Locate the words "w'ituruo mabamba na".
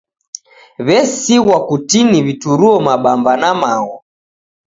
2.25-3.49